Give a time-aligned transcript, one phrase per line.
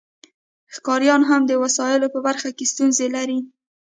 [0.75, 3.39] ښکاریان هم د وسایلو په برخه کې ستونزې لري